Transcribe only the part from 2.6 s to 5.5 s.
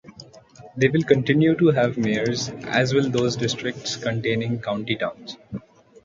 as will those districts containing county towns.